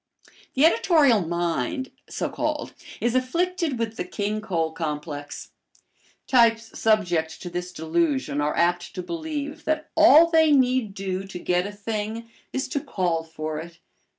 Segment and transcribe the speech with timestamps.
[0.55, 5.51] The editorial mind, so called, is afflicted with the King Cole complex.
[6.25, 11.37] Types subject to this delusion are apt to believe that all they need do to
[11.37, 13.77] get a thing is to call for it.